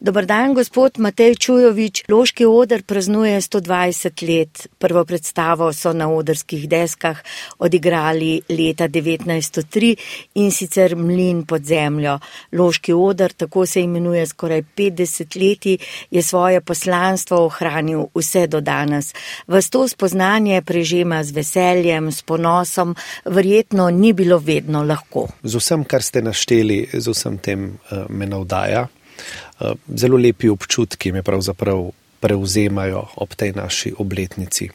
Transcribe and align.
Dobar 0.00 0.26
dan, 0.26 0.54
gospod 0.54 1.00
Matej 1.02 1.34
Čujovič. 1.42 2.04
Loški 2.06 2.46
odr 2.46 2.84
praznuje 2.86 3.40
120 3.42 4.22
let. 4.28 4.66
Prvo 4.78 5.02
predstavo 5.04 5.72
so 5.74 5.90
na 5.92 6.06
odrskih 6.06 6.68
deskah 6.70 7.18
odigrali 7.58 8.36
leta 8.48 8.86
1903 8.86 9.96
in 10.34 10.52
sicer 10.54 10.94
Mlin 10.96 11.42
pod 11.42 11.64
zemljo. 11.66 12.20
Loški 12.52 12.92
odr, 12.94 13.32
tako 13.32 13.66
se 13.66 13.82
imenuje 13.82 14.26
skoraj 14.26 14.62
50 14.76 15.34
leti, 15.40 15.78
je 16.10 16.22
svoje 16.22 16.60
poslanstvo 16.60 17.40
ohranil 17.46 18.06
vse 18.14 18.46
do 18.46 18.60
danes. 18.60 19.10
Vas 19.46 19.70
to 19.70 19.88
spoznanje 19.88 20.62
prežema 20.62 21.24
z 21.24 21.34
veseljem, 21.34 22.12
s 22.12 22.22
ponosom, 22.22 22.94
verjetno 23.24 23.90
ni 23.90 24.12
bilo 24.12 24.38
vedno 24.38 24.84
lahko. 24.84 25.26
Z 25.42 25.58
vsem, 25.58 25.84
kar 25.84 26.02
ste 26.02 26.22
našteli, 26.22 26.86
z 26.94 27.08
vsem 27.10 27.38
tem 27.38 27.66
uh, 27.90 28.06
me 28.08 28.30
navdaja. 28.30 28.86
Eh, 29.60 29.72
zelo 29.94 30.16
lepi 30.16 30.48
občutki 30.48 31.12
me 31.12 31.22
pravzaprav 31.22 31.90
prevzemajo 32.20 33.02
ob 33.16 33.34
tej 33.34 33.52
naši 33.54 33.92
obletnici. 33.98 34.68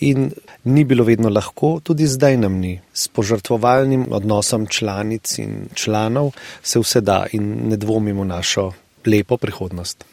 In 0.00 0.30
ni 0.64 0.84
bilo 0.84 1.04
vedno 1.04 1.28
lahko, 1.28 1.80
tudi 1.80 2.06
zdaj 2.06 2.36
nam 2.36 2.60
ni. 2.60 2.80
S 2.92 3.08
požrtvovalnim 3.08 4.06
odnosom 4.10 4.66
članic 4.66 5.38
in 5.38 5.68
članov 5.74 6.32
se 6.62 6.80
vse 6.80 7.00
da 7.00 7.26
in 7.32 7.68
ne 7.68 7.76
dvomimo 7.76 8.24
našo 8.24 8.72
lepo 9.06 9.36
prihodnost. 9.36 10.04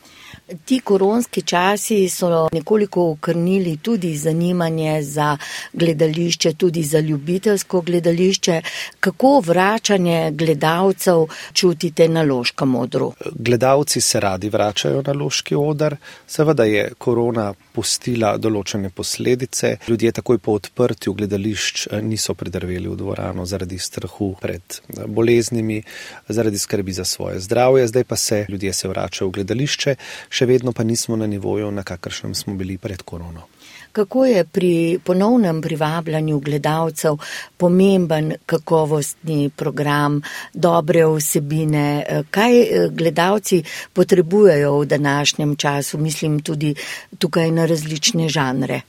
Ti 0.65 0.79
koronski 0.79 1.41
časi 1.41 2.09
so 2.09 2.49
nekoliko 2.53 3.11
okrnili 3.11 3.77
tudi 3.77 4.17
zanimanje 4.17 5.03
za 5.03 5.37
gledališče, 5.73 6.53
tudi 6.53 6.83
za 6.83 6.99
ljubiteljsko 6.99 7.81
gledališče. 7.81 8.61
Kako 8.99 9.39
vračanje 9.39 10.31
gledalcev 10.31 11.25
čutite 11.53 12.07
na 12.07 12.23
loškem 12.23 12.75
odru? 12.75 13.13
Gledalci 13.35 14.01
se 14.01 14.19
radi 14.19 14.49
vračajo 14.49 15.01
na 15.07 15.13
loški 15.13 15.55
odr. 15.55 15.95
Seveda 16.27 16.63
je 16.63 16.91
korona 16.97 17.53
pustila 17.73 18.35
določene 18.37 18.89
posledice. 18.89 19.77
Ljudje 19.87 20.11
takoj 20.11 20.37
po 20.37 20.57
odprtju 20.59 21.13
gledališč 21.13 21.87
eh, 21.87 22.01
niso 22.01 22.33
pridrveli 22.33 22.91
v 22.91 22.97
dvorano 22.99 23.45
zaradi 23.45 23.79
strahu 23.79 24.33
pred 24.41 24.61
eh, 24.61 25.07
boleznimi, 25.07 25.79
zaradi 26.27 26.59
skrbi 26.59 26.93
za 26.93 27.05
svoje 27.05 27.39
zdravje. 27.39 27.87
Zdaj 27.87 28.03
pa 28.03 28.15
se 28.15 28.45
ljudje 28.49 28.73
se 28.73 28.87
vračajo 28.87 29.29
v 29.29 29.39
gledališče 29.39 29.95
še 30.33 30.47
vedno 30.49 30.73
pa 30.73 30.83
nismo 30.83 31.15
na 31.15 31.27
nivoju, 31.29 31.71
na 31.71 31.83
kakršnem 31.85 32.33
smo 32.35 32.55
bili 32.57 32.77
pred 32.77 33.01
korono. 33.01 33.45
Kako 33.93 34.25
je 34.25 34.41
pri 34.45 34.99
ponovnem 35.05 35.61
privabljanju 35.61 36.39
gledalcev 36.39 37.19
pomemben 37.57 38.31
kakovostni 38.45 39.51
program, 39.55 40.17
dobre 40.53 41.03
vsebine, 41.05 41.85
kaj 42.33 42.57
eh, 42.61 42.87
gledalci 42.89 43.61
potrebujejo 43.93 44.79
v 44.79 44.87
današnjem 44.95 45.55
času, 45.55 45.97
mislim 45.97 46.39
tudi 46.41 46.73
tukaj 47.17 47.51
na 47.51 47.65
različne 47.69 48.29
žanre? 48.29 48.81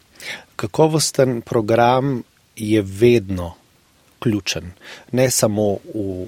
Kakovosten 0.57 1.43
program 1.43 2.23
je 2.57 2.83
vedno 2.83 3.53
ključen, 4.19 4.73
ne 5.13 5.31
samo 5.31 5.77
v 5.95 6.27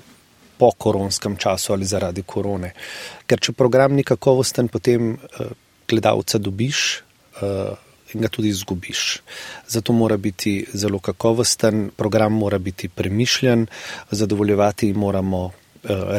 po 0.58 0.70
koronskem 0.72 1.36
času 1.36 1.72
ali 1.72 1.84
zaradi 1.84 2.22
korone. 2.22 2.72
Ker 3.26 3.40
če 3.40 3.52
program 3.52 3.94
ni 3.94 4.04
kakovosten, 4.04 4.68
potem 4.68 5.14
uh, 5.14 5.50
gledalca 5.88 6.38
dobiš 6.38 6.84
uh, 7.42 7.74
in 8.14 8.22
ga 8.22 8.30
tudi 8.32 8.48
izgubiš. 8.48 9.20
Zato 9.68 9.92
mora 9.92 10.16
biti 10.16 10.60
zelo 10.72 10.98
kakovosten, 10.98 11.90
program 11.96 12.38
mora 12.38 12.58
biti 12.58 12.88
premišljen, 12.88 13.66
zadovoljevati 14.10 14.92
moramo 14.94 15.44
uh, 15.46 15.52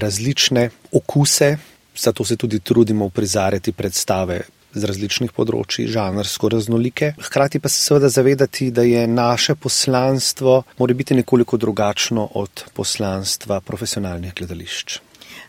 različne 0.04 0.70
okuse, 0.92 1.58
zato 1.98 2.26
se 2.26 2.38
tudi 2.38 2.60
trudimo 2.60 3.06
uprizarjati 3.06 3.72
predstave 3.72 4.42
z 4.78 4.90
različnih 4.90 5.34
področji, 5.36 5.88
žanrsko 5.92 6.50
raznolike. 6.54 7.14
Hkrati 7.18 7.60
pa 7.60 7.70
se 7.70 7.82
seveda 7.82 8.10
zavedati, 8.10 8.72
da 8.72 8.86
je 8.88 9.08
naše 9.08 9.56
poslanstvo 9.56 10.64
mora 10.78 10.94
biti 10.94 11.18
nekoliko 11.18 11.58
drugačno 11.58 12.30
od 12.34 12.64
poslanstva 12.74 13.62
profesionalnih 13.62 14.34
gledališč. 14.38 15.02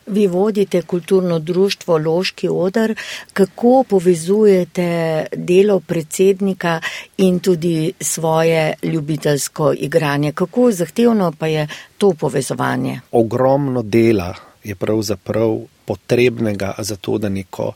Vi 0.08 0.26
vodite 0.26 0.82
kulturno 0.82 1.38
društvo 1.38 1.98
Loški 1.98 2.48
odr. 2.48 2.94
Kako 3.32 3.84
povezujete 3.88 5.26
delo 5.36 5.80
predsednika 5.80 6.80
in 7.16 7.40
tudi 7.40 7.92
svoje 8.00 8.74
ljubiteljsko 8.82 9.72
igranje? 9.72 10.32
Kako 10.32 10.72
zahtevno 10.72 11.32
pa 11.38 11.46
je 11.46 11.68
to 11.98 12.14
povezovanje? 12.14 13.00
Ogromno 13.12 13.82
dela 13.82 14.34
je 14.64 14.74
pravzaprav 14.74 15.58
potrebnega 15.84 16.74
za 16.78 16.96
to, 16.96 17.18
da 17.18 17.28
neko 17.28 17.72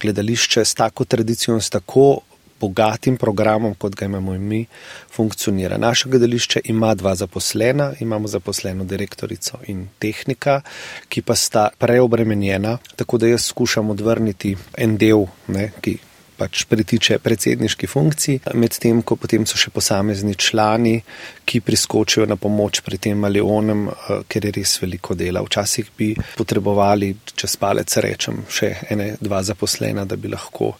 gledališče 0.00 0.64
s 0.64 0.74
tako 0.74 1.04
tradicijo 1.04 1.54
in 1.54 1.60
s 1.60 1.70
tako 1.70 2.20
bogatim 2.60 3.16
programom, 3.16 3.74
kot 3.74 3.94
ga 3.94 4.04
imamo 4.04 4.32
mi, 4.32 4.64
funkcionira. 5.12 5.78
Naše 5.78 6.08
gledališče 6.08 6.60
ima 6.64 6.94
dva 6.94 7.14
zaposlena, 7.14 7.92
imamo 8.00 8.28
zaposleno 8.28 8.84
direktorico 8.84 9.58
in 9.66 9.88
tehnika, 9.98 10.60
ki 11.08 11.22
pa 11.22 11.34
sta 11.34 11.68
preobremenjena, 11.78 12.78
tako 12.96 13.18
da 13.18 13.26
jaz 13.26 13.44
skušam 13.44 13.90
odvrniti 13.90 14.56
en 14.76 14.96
del, 14.96 15.26
ne, 15.48 15.70
ki 15.80 15.98
pač 16.36 16.64
pritiče 16.68 17.18
predsedniški 17.24 17.88
funkciji, 17.90 18.40
medtem 18.54 19.02
ko 19.02 19.16
potem 19.20 19.46
so 19.48 19.58
še 19.60 19.72
posamezni 19.74 20.36
člani, 20.38 21.00
ki 21.46 21.62
priskočijo 21.64 22.26
na 22.28 22.36
pomoč 22.36 22.82
pri 22.86 22.98
tem 22.98 23.24
ali 23.24 23.40
onem, 23.40 23.88
eh, 23.88 24.22
ker 24.28 24.46
je 24.46 24.54
res 24.58 24.76
veliko 24.82 25.14
dela. 25.14 25.42
Včasih 25.42 25.90
bi 25.96 26.12
potrebovali, 26.36 27.14
če 27.34 27.48
spalec 27.48 27.96
rečem, 28.04 28.44
še 28.48 28.72
ene, 28.90 29.16
dva 29.20 29.42
zaposlena, 29.42 30.04
da 30.04 30.16
bi 30.16 30.28
lahko 30.28 30.74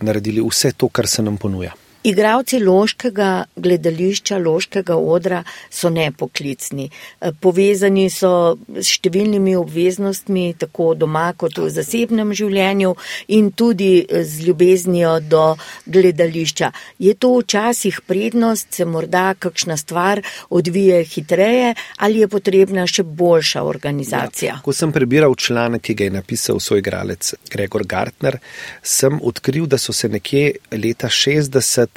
naredili 0.00 0.40
vse 0.40 0.72
to, 0.72 0.88
kar 0.88 1.08
se 1.08 1.22
nam 1.22 1.38
ponuja. 1.38 1.74
Igravci 2.02 2.58
loškega 2.64 3.44
gledališča, 3.56 4.38
loškega 4.38 4.96
odra 4.96 5.42
so 5.70 5.90
nepoklicni. 5.90 6.86
E, 7.20 7.32
povezani 7.40 8.06
so 8.10 8.56
s 8.72 8.94
številnimi 8.94 9.52
obveznostmi, 9.60 10.54
tako 10.62 10.94
doma 10.96 11.26
kot 11.36 11.58
v 11.60 11.68
zasebnem 11.68 12.32
življenju 12.32 12.94
in 13.36 13.50
tudi 13.52 14.06
z 14.08 14.46
ljubeznijo 14.46 15.18
do 15.20 15.42
gledališča. 15.84 16.70
Je 17.04 17.12
to 17.20 17.34
včasih 17.42 18.00
prednost, 18.08 18.72
se 18.80 18.88
morda 18.88 19.34
kakšna 19.36 19.76
stvar 19.76 20.22
odvije 20.48 21.02
hitreje 21.04 21.74
ali 21.98 22.24
je 22.24 22.30
potrebna 22.32 22.86
še 22.88 23.04
boljša 23.04 23.66
organizacija? 23.68 24.54
Ja, 24.56 24.64
ko 24.64 24.72
sem 24.72 24.92
prebiral 24.92 25.36
članek, 25.36 25.84
ki 25.84 25.98
ga 26.00 26.08
je 26.08 26.16
napisal 26.16 26.64
svoj 26.64 26.80
igralec 26.80 27.34
Gregor 27.52 27.84
Gartner, 27.84 28.40
sem 28.82 29.20
odkril, 29.20 29.68
da 29.68 29.76
so 29.76 29.92
se 29.92 30.08
nekje 30.08 30.54
leta 30.72 31.12
60 31.12 31.89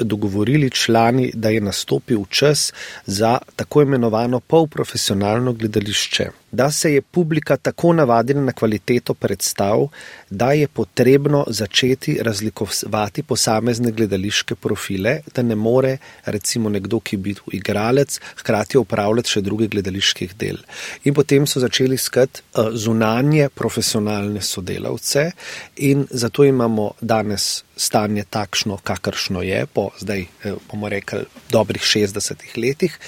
dogovorili 0.00 0.70
člani, 0.70 1.30
da 1.34 1.48
je 1.48 1.60
nastopil 1.60 2.24
čas 2.28 2.72
za 3.06 3.38
tako 3.56 3.82
imenovano 3.82 4.40
polprofesionalno 4.40 5.52
gledališče 5.52 6.30
da 6.52 6.70
se 6.70 6.94
je 6.94 7.02
publika 7.02 7.56
tako 7.56 7.92
navadila 7.92 8.40
na 8.40 8.52
kvaliteto 8.52 9.14
predstav, 9.14 9.88
da 10.30 10.52
je 10.52 10.68
potrebno 10.68 11.44
začeti 11.48 12.18
razlikovati 12.22 13.22
posamezne 13.22 13.90
gledališke 13.90 14.54
profile, 14.54 15.20
da 15.34 15.42
ne 15.42 15.54
more 15.54 15.96
recimo 16.24 16.68
nekdo, 16.68 17.00
ki 17.00 17.16
bi 17.16 17.22
bil 17.22 17.42
igralec, 17.52 18.20
hkrati 18.36 18.78
upravljati 18.78 19.30
še 19.30 19.40
druge 19.40 19.68
gledaliških 19.68 20.34
del. 20.36 20.56
In 21.04 21.14
potem 21.14 21.46
so 21.46 21.60
začeli 21.60 21.98
skati 21.98 22.42
uh, 22.42 22.64
eh, 22.64 22.70
zunanje 22.74 23.48
profesionalne 23.54 24.42
sodelavce 24.42 25.30
in 25.76 26.06
zato 26.10 26.44
imamo 26.44 26.92
danes 27.00 27.64
stanje 27.80 28.24
takšno, 28.30 28.76
kakršno 28.84 29.42
je 29.42 29.66
po 29.66 29.88
zdaj, 29.98 30.20
eh, 30.20 30.54
bomo 30.70 30.88
rekli, 30.88 31.24
dobrih 31.50 31.82
60 31.82 32.56
letih, 32.56 32.98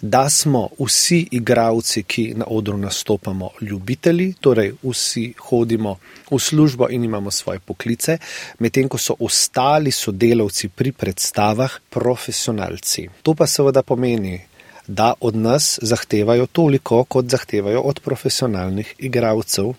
da 0.00 0.30
smo 0.30 0.68
vsi 0.78 1.28
igravci, 1.30 2.02
ki 2.02 2.34
na 2.36 2.44
odru 2.48 2.76
nastopamo 2.78 3.50
ljubitelji, 3.60 4.34
torej 4.40 4.72
vsi 4.82 5.34
hodimo 5.38 5.98
v 6.30 6.38
službo 6.38 6.88
in 6.90 7.04
imamo 7.04 7.30
svoje 7.30 7.58
poklice, 7.58 8.18
medtem 8.58 8.88
ko 8.88 8.98
so 8.98 9.14
ostali 9.20 9.90
sodelavci 9.90 10.68
pri 10.68 10.92
predstavah 10.92 11.78
profesionalci. 11.90 13.08
To 13.22 13.34
pa 13.34 13.46
seveda 13.46 13.82
pomeni, 13.82 14.40
da 14.86 15.14
od 15.20 15.36
nas 15.36 15.78
zahtevajo 15.82 16.46
toliko, 16.46 17.04
kot 17.04 17.30
zahtevajo 17.30 17.80
od 17.80 18.00
profesionalnih 18.00 18.94
igralcev. 18.98 19.74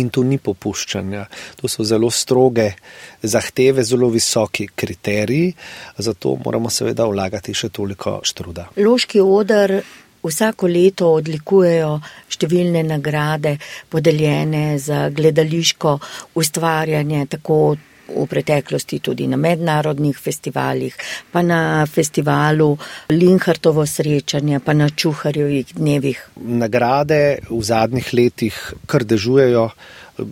In 0.00 0.08
tu 0.08 0.22
ni 0.24 0.38
popuščanja, 0.40 1.26
to 1.60 1.68
so 1.68 1.84
zelo 1.84 2.08
stroge 2.10 2.70
zahteve, 3.22 3.84
zelo 3.84 4.08
visoki 4.08 4.68
kriteriji, 4.74 5.52
zato 5.98 6.36
moramo 6.44 6.70
seveda 6.72 7.04
vlagati 7.10 7.52
še 7.54 7.68
toliko 7.68 8.20
štruda. 8.24 8.70
Loški 8.80 9.20
odr 9.20 9.76
vsako 10.22 10.70
leto 10.70 11.12
odlikujejo 11.18 11.94
številne 12.32 12.84
nagrade, 12.86 13.56
podeljene 13.90 14.78
za 14.78 15.08
gledališko 15.14 15.96
ustvarjanje, 16.38 17.26
tako 17.36 17.58
v 18.16 18.26
preteklosti 18.30 19.00
tudi 19.00 19.26
na 19.26 19.36
mednarodnih 19.36 20.18
festivalih, 20.18 20.96
pa 21.32 21.42
na 21.42 21.86
festivalu 21.86 22.76
Linhartovo 23.10 23.86
srečanje, 23.86 24.60
pa 24.60 24.72
na 24.72 24.88
Čuharjevih 24.90 25.74
dnevih. 25.74 26.20
Nagrade 26.36 27.42
v 27.50 27.62
zadnjih 27.62 28.14
letih 28.14 28.56
kar 28.86 29.04
dežujejo. 29.04 29.68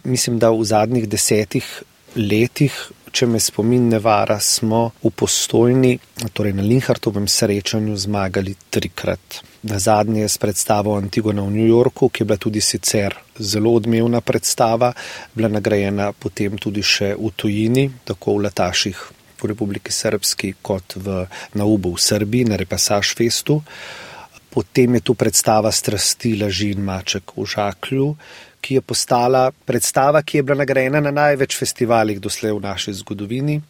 Mislim, 0.04 0.38
da 0.38 0.50
v 0.52 0.64
zadnjih 0.64 1.08
desetih 1.08 1.66
letih, 2.16 2.74
če 3.10 3.26
me 3.26 3.40
spomin 3.40 3.88
ne 3.90 3.98
vara, 4.02 4.38
smo 4.40 4.90
v 5.02 5.10
postojni, 5.10 5.96
torej 6.32 6.54
na 6.58 6.66
Linhartovem 6.66 7.28
srečanju, 7.28 7.96
zmagali 7.96 8.54
trikrat. 8.70 9.40
Na 9.62 9.78
zadnje 9.78 10.24
s 10.24 10.38
predstavo 10.38 10.96
Antigona 10.96 11.42
v 11.42 11.52
New 11.52 11.68
Yorku, 11.68 12.08
ki 12.08 12.22
je 12.22 12.26
bila 12.26 12.38
tudi 12.40 12.60
sicer 12.64 13.12
zelo 13.36 13.74
odmevna 13.76 14.20
predstava, 14.20 14.92
bila 15.34 15.48
nagrajena 15.52 16.12
potem 16.16 16.56
tudi 16.56 16.80
še 16.80 17.12
v 17.12 17.28
tujini, 17.36 17.90
tako 18.04 18.38
v 18.38 18.48
Lataših 18.48 19.00
v 19.42 19.48
Republiki 19.52 19.92
Srpski 19.92 20.54
kot 20.62 20.96
v 20.96 21.26
Naubu 21.56 21.92
v 21.96 22.00
Srbiji 22.00 22.48
na 22.48 22.56
Repasaž 22.56 23.12
Festu. 23.16 23.60
Potem 24.50 24.96
je 24.98 25.00
tu 25.00 25.14
predstava 25.14 25.70
Strasti 25.72 26.36
Laži 26.40 26.72
in 26.72 26.80
Maček 26.80 27.36
v 27.36 27.44
Žaklju, 27.44 28.16
ki 28.60 28.80
je 28.80 28.82
postala 28.82 29.52
predstava, 29.52 30.22
ki 30.22 30.40
je 30.40 30.42
bila 30.42 30.56
nagrajena 30.64 31.00
na 31.00 31.12
največ 31.12 31.56
festivalih 31.56 32.20
doslej 32.20 32.56
v 32.56 32.64
naši 32.64 32.96
zgodovini. 32.96 33.60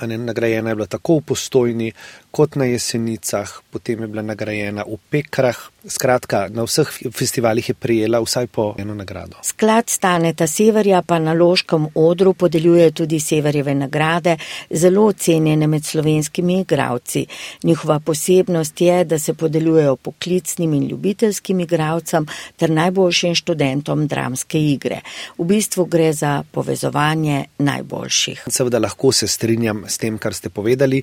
Nagrajena 0.00 0.70
je 0.70 0.76
bila 0.78 0.86
tako 0.86 1.18
v 1.18 1.32
postojni, 1.32 1.88
kot 2.30 2.54
na 2.54 2.64
jesenicah, 2.64 3.60
potem 3.70 4.02
je 4.02 4.06
bila 4.06 4.22
nagrajena 4.22 4.84
v 4.86 4.98
Pekrah. 5.10 5.58
Skratka, 5.80 6.48
na 6.52 6.62
vseh 6.68 6.88
festivalih 7.08 7.68
je 7.68 7.74
prijela 7.74 8.20
vsaj 8.20 8.46
po 8.46 8.74
eno 8.78 8.94
nagrado. 8.94 9.40
Sklad 9.42 9.88
Staneta 9.88 10.46
Severja 10.46 11.02
pa 11.02 11.18
na 11.18 11.32
loškem 11.32 11.86
odru 11.94 12.34
podeljuje 12.34 12.90
tudi 12.90 13.20
Severjeve 13.20 13.74
nagrade, 13.74 14.36
zelo 14.70 15.12
cenjene 15.12 15.66
med 15.66 15.84
slovenskimi 15.84 16.60
igravci. 16.60 17.26
Njihova 17.62 18.00
posebnost 18.00 18.80
je, 18.80 19.04
da 19.04 19.18
se 19.18 19.34
podeljujejo 19.34 19.96
poklicnim 19.96 20.74
in 20.74 20.88
ljubiteljskim 20.88 21.60
igravcem 21.60 22.26
ter 22.56 22.70
najboljšim 22.70 23.34
študentom 23.34 24.06
dramske 24.06 24.60
igre. 24.60 25.00
V 25.38 25.44
bistvu 25.44 25.84
gre 25.84 26.12
za 26.12 26.42
povezovanje 26.52 27.44
najboljših. 27.58 28.44
Seveda 28.48 28.78
lahko 28.78 29.12
se 29.12 29.28
strinjam 29.28 29.84
s 29.88 29.98
tem, 29.98 30.18
kar 30.18 30.34
ste 30.34 30.48
povedali. 30.48 31.02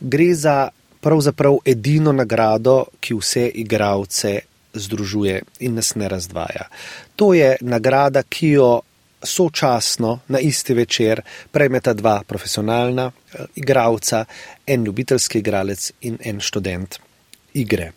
Gre 0.00 0.34
za 0.34 0.67
pravzaprav 1.00 1.58
edino 1.64 2.12
nagrado, 2.12 2.84
ki 3.00 3.14
vse 3.14 3.48
igravce 3.54 4.38
združuje 4.74 5.42
in 5.60 5.74
nas 5.74 5.94
ne 5.94 6.08
razdvaja. 6.08 6.68
To 7.16 7.34
je 7.34 7.56
nagrada, 7.60 8.22
ki 8.22 8.48
jo 8.48 8.80
sočasno 9.22 10.18
na 10.28 10.38
isti 10.38 10.74
večer 10.74 11.22
prejmeta 11.50 11.92
dva 11.92 12.22
profesionalna 12.26 13.10
eh, 13.10 13.44
igravca, 13.54 14.24
en 14.66 14.84
ljubiteljski 14.84 15.38
igralec 15.38 15.92
in 16.00 16.18
en 16.24 16.40
študent 16.40 16.98
igre. 17.54 17.92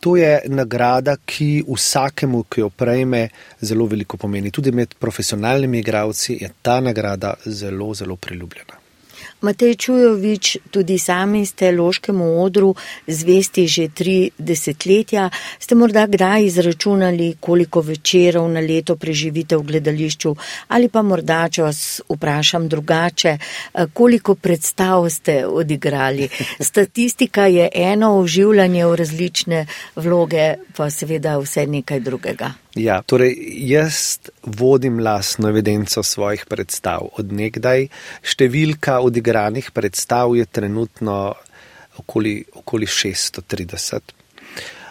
To 0.00 0.16
je 0.16 0.40
nagrada, 0.46 1.16
ki 1.26 1.64
vsakemu, 1.68 2.42
ki 2.42 2.60
jo 2.60 2.70
prejme, 2.70 3.28
zelo 3.60 3.86
veliko 3.86 4.16
pomeni. 4.16 4.50
Tudi 4.50 4.72
med 4.72 4.94
profesionalnimi 4.98 5.78
igravci 5.78 6.38
je 6.40 6.50
ta 6.62 6.80
nagrada 6.80 7.34
zelo, 7.44 7.94
zelo 7.94 8.16
priljubljena. 8.16 8.79
Matej 9.40 9.74
Čujovič, 9.74 10.68
tudi 10.70 10.98
sami 10.98 11.46
ste 11.46 11.72
loškemu 11.72 12.42
odru 12.44 12.74
zvesti 13.06 13.64
že 13.66 13.88
tri 13.88 14.30
desetletja. 14.38 15.30
Ste 15.58 15.74
morda 15.74 16.04
kdaj 16.06 16.44
izračunali, 16.44 17.36
koliko 17.40 17.80
večerov 17.80 18.50
na 18.52 18.60
leto 18.60 18.96
preživite 18.96 19.56
v 19.56 19.62
gledališču 19.62 20.34
ali 20.68 20.88
pa 20.88 21.02
morda, 21.02 21.48
če 21.48 21.62
vas 21.62 22.02
vprašam 22.08 22.68
drugače, 22.68 23.28
eh, 23.28 23.86
koliko 23.92 24.34
predstav 24.34 25.08
ste 25.10 25.46
odigrali. 25.46 26.28
Statistika 26.70 27.46
je 27.46 27.68
eno 27.74 28.18
oživljanje 28.20 28.86
v 28.86 28.96
različne 28.96 29.66
vloge, 29.96 30.54
pa 30.76 30.90
seveda 30.90 31.38
vse 31.38 31.66
nekaj 31.66 32.00
drugega. 32.00 32.52
Ja, 32.78 33.00
torej 33.02 33.34
jaz 33.66 34.18
vodim 34.46 35.00
lasno 35.02 35.48
evidenco 35.48 36.02
svojih 36.02 36.44
predstav. 36.46 37.08
Od 37.18 37.32
nekdaj 37.34 37.88
številka 38.22 39.00
odigranih 39.02 39.72
predstav 39.74 40.36
je 40.38 40.46
trenutno 40.46 41.34
okoli, 41.98 42.36
okoli 42.62 42.86
630, 42.86 44.14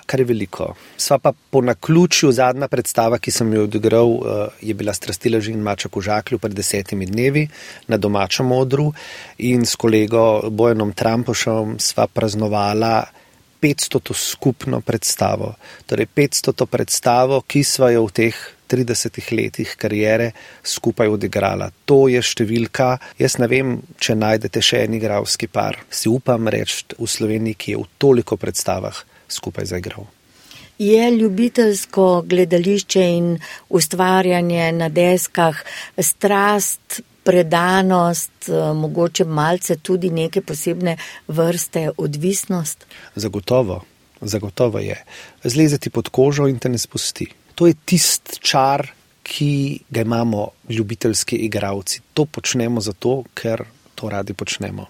kar 0.04 0.20
je 0.20 0.26
veliko. 0.28 0.74
Sva 0.98 1.22
pa 1.24 1.32
po 1.32 1.62
naključju 1.64 2.34
zadnja 2.36 2.68
predstava, 2.68 3.16
ki 3.16 3.32
sem 3.32 3.54
jo 3.54 3.64
odigral, 3.64 4.12
eh, 4.12 4.60
je 4.68 4.74
bila 4.74 4.94
Strastila 4.94 5.40
Žin 5.40 5.64
Mačak 5.64 5.96
v 5.96 6.02
Žaklju 6.02 6.40
pred 6.40 6.54
desetimi 6.54 7.06
dnevi 7.06 7.48
na 7.88 7.98
domačem 7.98 8.52
odru 8.52 8.92
in 9.38 9.64
s 9.66 9.80
kolego 9.80 10.50
Bojanom 10.50 10.92
Trampošom 10.92 11.80
sva 11.80 12.08
praznovala 12.08 13.19
500 13.62 14.14
skupno 14.14 14.82
predstavo. 14.82 15.56
Torej 15.86 16.08
500 16.16 16.66
predstavo, 16.66 17.42
ki 17.42 17.64
sva 17.64 17.92
jo 17.92 18.06
v 18.08 18.16
teh 18.22 18.38
30 18.70 19.32
letih 19.34 19.76
karijere 19.78 20.32
skupaj 20.64 21.10
odigrala. 21.10 21.72
To 21.86 22.08
je 22.08 22.22
številka. 22.22 22.92
Jaz 23.20 23.40
ne 23.42 23.50
vem, 23.50 23.80
če 23.98 24.16
najdete 24.16 24.62
še 24.62 24.84
en 24.86 24.96
igralski 25.00 25.50
par. 25.50 25.80
Si 25.90 26.10
upam 26.10 26.48
reči 26.48 26.86
v 26.94 27.10
Sloveniji, 27.10 27.58
ki 27.58 27.76
je 27.76 27.82
v 27.82 27.90
toliko 27.98 28.38
predstavah 28.38 28.96
skupaj 29.28 29.72
zaigral. 29.74 30.08
Je 30.80 31.10
ljubiteljsko 31.12 32.24
gledališče 32.30 33.02
in 33.18 33.34
ustvarjanje 33.76 34.72
na 34.72 34.88
deskah 34.88 35.58
strast, 36.00 37.02
predanost, 37.30 38.50
eh, 38.50 38.74
mogoče 38.74 39.26
malce 39.26 39.78
tudi 39.78 40.10
neke 40.10 40.42
posebne 40.42 40.98
vrste 41.28 41.90
odvisnost? 41.98 42.86
Zagotovo, 43.16 43.84
zagotovo 44.22 44.80
je. 44.80 44.98
Zlezeti 45.44 45.90
pod 45.90 46.10
kožo 46.10 46.48
in 46.48 46.60
te 46.60 46.70
ne 46.70 46.78
spusti. 46.78 47.28
To 47.56 47.68
je 47.68 47.76
tist 47.86 48.40
čar, 48.42 48.88
ki 49.24 49.80
ga 49.90 50.02
imamo 50.02 50.48
ljubiteljski 50.70 51.36
igravci. 51.36 52.02
To 52.14 52.26
počnemo 52.26 52.82
zato, 52.82 53.24
ker 53.34 53.64
to 53.96 54.10
radi 54.10 54.34
počnemo. 54.34 54.88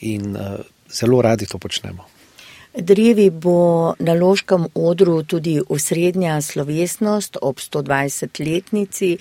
In 0.00 0.36
uh, 0.36 0.60
zelo 0.92 1.22
radi 1.22 1.46
to 1.46 1.58
počnemo. 1.58 2.13
Drevi 2.74 3.30
bo 3.30 3.94
na 3.98 4.14
loškem 4.14 4.66
odru 4.74 5.22
tudi 5.22 5.60
osrednja 5.68 6.40
slovesnost 6.42 7.36
ob 7.42 7.56
120-letnici. 7.56 9.18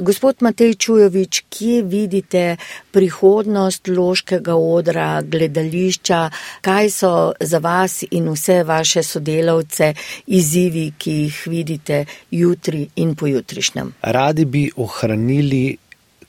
Gospod 0.00 0.36
Matej 0.40 0.74
Čujovič, 0.74 1.44
kje 1.48 1.82
vidite 1.82 2.56
prihodnost 2.92 3.88
loškega 3.88 4.54
odra, 4.56 5.22
gledališča, 5.22 6.30
kaj 6.60 6.90
so 6.90 7.32
za 7.40 7.58
vas 7.58 8.04
in 8.10 8.32
vse 8.32 8.62
vaše 8.64 9.02
sodelavce 9.02 9.94
izzivi, 10.26 10.92
ki 10.98 11.12
jih 11.12 11.42
vidite 11.46 12.04
jutri 12.30 12.88
in 12.96 13.14
pojutrišnjem? 13.14 13.94
Radi 14.02 14.44
bi 14.44 14.70
ohranili 14.76 15.76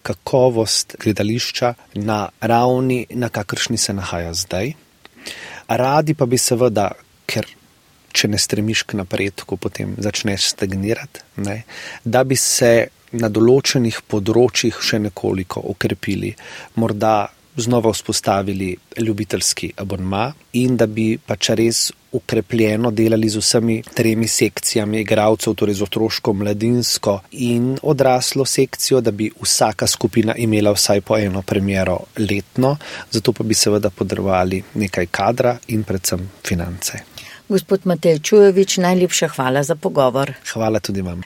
kakovost 0.01 0.95
gledališča 1.03 1.73
na 1.93 2.29
ravni, 2.41 3.05
na 3.09 3.29
kakršni 3.29 3.77
se 3.77 3.93
nahaja 3.93 4.33
zdaj 4.33 4.73
radi 5.67 6.13
pa 6.13 6.25
bi 6.25 6.37
seveda, 6.37 6.89
ker 7.25 7.47
če 8.15 8.29
ne 8.31 8.39
stremiš 8.39 8.85
k 8.87 8.99
napredku, 8.99 9.57
potem 9.57 9.95
začneš 9.99 10.51
stagnirati, 10.53 11.25
ne, 11.43 11.63
da 12.03 12.23
bi 12.23 12.37
se 12.39 12.87
na 13.15 13.29
določenih 13.31 14.01
področjih 14.11 14.77
še 14.81 14.99
nekoliko 15.03 15.63
okrepili, 15.71 16.33
morda 16.79 17.27
znova 17.55 17.93
vzpostavili 17.93 18.77
ljubiteljski 18.97 19.71
abonma 19.77 20.33
in 20.53 20.77
da 20.77 20.85
bi 20.85 21.17
pač 21.17 21.49
res 21.49 21.91
ukrepljeno 22.11 22.91
delali 22.91 23.29
z 23.29 23.37
vsemi 23.37 23.81
tremi 23.93 24.27
sekcijami 24.27 25.01
igralcev, 25.01 25.53
torej 25.53 25.75
z 25.75 25.83
otroško, 25.83 26.33
mladinsko 26.33 27.19
in 27.31 27.77
odraslo 27.83 28.45
sekcijo, 28.45 29.01
da 29.01 29.11
bi 29.11 29.31
vsaka 29.41 29.87
skupina 29.87 30.35
imela 30.35 30.71
vsaj 30.71 31.01
po 31.01 31.17
eno 31.17 31.41
premjero 31.41 31.99
letno, 32.17 32.77
zato 33.11 33.33
pa 33.33 33.43
bi 33.43 33.53
seveda 33.53 33.89
podrvali 33.89 34.63
nekaj 34.73 35.11
kadra 35.11 35.57
in 35.67 35.83
predvsem 35.83 36.29
finance. 36.47 37.03
Gospod 37.49 37.85
Matej 37.85 38.19
Čujovič, 38.19 38.77
najlepša 38.77 39.27
hvala 39.27 39.63
za 39.63 39.75
pogovor. 39.75 40.33
Hvala 40.53 40.79
tudi 40.79 41.01
vam. 41.01 41.21